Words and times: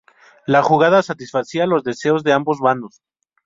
La 0.47 0.63
jugada 0.63 1.03
satisfacía 1.03 1.67
los 1.67 1.83
deseos 1.83 2.23
de 2.23 2.33
ambos 2.33 2.57
bandos. 2.59 3.03